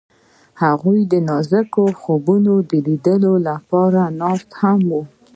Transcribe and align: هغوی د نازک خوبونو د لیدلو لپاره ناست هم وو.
هغوی 0.63 0.99
د 1.11 1.13
نازک 1.29 1.75
خوبونو 2.01 2.53
د 2.69 2.71
لیدلو 2.87 3.33
لپاره 3.47 4.01
ناست 4.21 4.49
هم 4.61 4.79
وو. 4.91 5.01